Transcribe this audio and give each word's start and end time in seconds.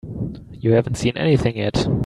You 0.53 0.71
haven't 0.71 0.97
seen 0.97 1.15
anything 1.15 1.57
yet. 1.57 1.87